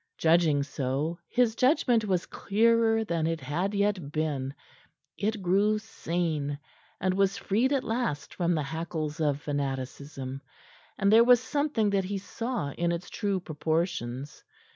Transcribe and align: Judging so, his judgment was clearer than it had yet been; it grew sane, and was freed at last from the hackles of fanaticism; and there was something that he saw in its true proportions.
Judging 0.17 0.63
so, 0.63 1.19
his 1.29 1.53
judgment 1.55 2.03
was 2.05 2.25
clearer 2.25 3.03
than 3.03 3.27
it 3.27 3.39
had 3.39 3.75
yet 3.75 4.11
been; 4.11 4.51
it 5.15 5.43
grew 5.43 5.77
sane, 5.77 6.57
and 6.99 7.13
was 7.13 7.37
freed 7.37 7.71
at 7.71 7.83
last 7.83 8.33
from 8.33 8.55
the 8.55 8.63
hackles 8.63 9.19
of 9.21 9.39
fanaticism; 9.41 10.41
and 10.97 11.13
there 11.13 11.23
was 11.23 11.39
something 11.39 11.91
that 11.91 12.05
he 12.05 12.17
saw 12.17 12.71
in 12.71 12.91
its 12.91 13.11
true 13.11 13.39
proportions. 13.39 14.43